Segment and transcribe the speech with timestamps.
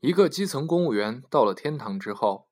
[0.00, 2.48] 一个基层公务员到了天堂之后，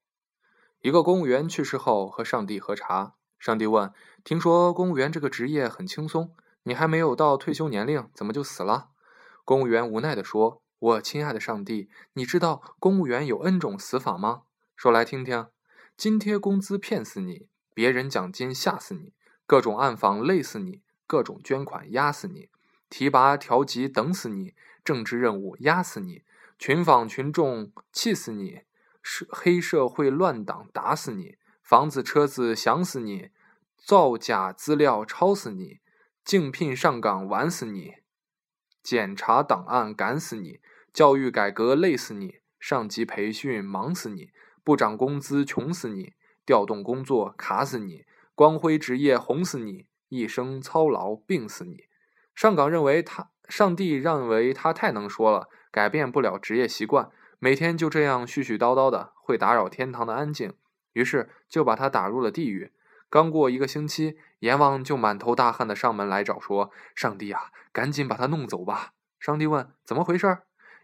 [0.80, 3.16] 一个公务员去世后和上帝喝茶。
[3.38, 3.92] 上帝问
[4.24, 8.88] ：“听说公务员这个职业很轻松，你还没有到退休年龄，怎么就死了？”
[9.44, 14.44] 公务员无奈地说：“我亲爱的上帝，你知道公务员有 N 种死法吗？
[14.74, 15.48] 说来听听：
[15.98, 19.12] 津贴工资骗死你，别人奖金吓死你，
[19.46, 22.48] 各种暗访累死你，各种捐款压死你，
[22.88, 26.22] 提拔调级等死你，政治任务压死你。”
[26.58, 28.60] 群访群众气死你，
[29.02, 33.30] 社黑社会乱党打死你，房子车子想死你，
[33.76, 35.80] 造假资料抄死你，
[36.24, 37.94] 竞聘上岗玩死你，
[38.82, 40.60] 检查档案赶死你，
[40.92, 44.30] 教育改革累死你，上级培训忙死你，
[44.62, 46.14] 不涨工资穷死你，
[46.46, 51.84] 调动工作卡死你，光辉职业红死你，一生操劳病死你。
[52.34, 55.48] 上岗认为他，上帝认为他太能说了。
[55.70, 57.10] 改变不了职业习惯，
[57.40, 60.52] 每天就这样絮絮叨叨的，会打扰天堂的安静。
[60.92, 62.72] 于是就把他打入了地狱。
[63.10, 70.38] 刚过一个星期，阎王就满头大汗的上门来找，说：“上帝啊，赶紧把他弄走吧！”上帝问：“怎么回事？”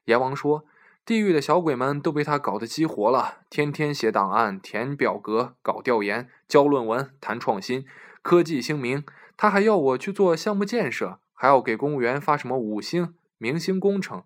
[0.06, 0.64] 阎王说
[1.06, 7.86] ：“地狱的小鬼们都被他搞得激活了，天天写档案、填表格、搞调研、交论文、谈创新，
[8.22, 9.04] 科技兴明。
[9.36, 14.24] 他还要我去做项目建设，还要给公务员发什么五星、明星工程。”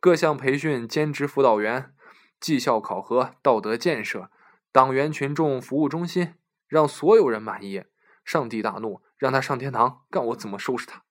[0.00, 1.92] 各项培训、兼职辅导员、
[2.40, 4.30] 绩效考核、道德建设、
[4.72, 6.32] 党员群众服务中心，
[6.66, 7.84] 让所有人满意。
[8.24, 11.02] 上帝大怒，让他上天堂，看我怎么收拾他。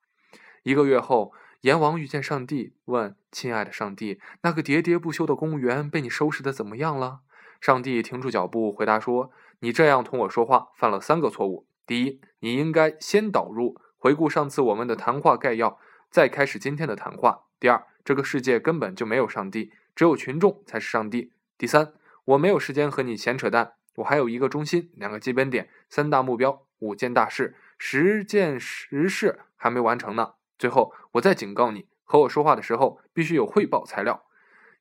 [0.64, 7.20] 一个月后，阎王遇见上帝，问：“亲爱的上帝，那个喋喋不休的公务员被你收拾的怎么样了？”
[7.62, 11.68] 上帝停住脚步，回答说：“你这样同我说话，犯了三个错误。
[11.86, 15.78] 第一，你应该先导入，回顾上次我们的谈话概要，
[16.10, 17.44] 再开始今天的谈话。
[17.60, 21.34] 第二。”这个世界根本就没有上帝，只有群众才是上帝。
[21.56, 21.94] 第三，
[22.26, 30.34] 我没有时间和你闲扯淡，我还有一个中心、两个基本点、三大目标、五件大事、十件实事还没完成呢。
[30.58, 34.24] 最后，我再警告你，和我说话的时候必须有汇报材料。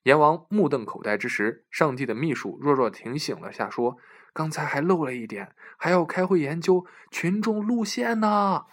[0.05, 3.99] 阎王目瞪口呆之时，上帝的秘书弱弱提醒了下，说
[4.33, 8.65] ：“刚才还漏了一点，还要开会研究群众路线呢。”